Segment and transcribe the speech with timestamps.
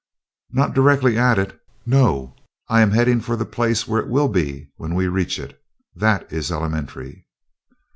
[0.49, 2.33] "Not directly at it, no.
[2.69, 5.61] I am heading for the place where it will be when we reach it.
[5.95, 7.27] That is elementary."